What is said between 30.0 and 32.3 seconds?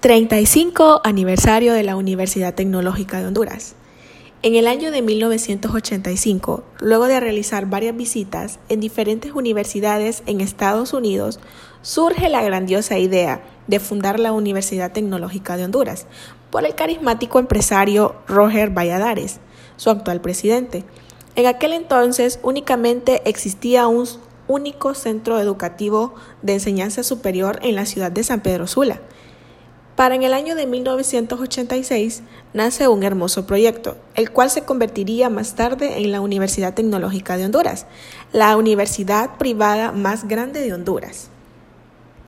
para en el año de 1986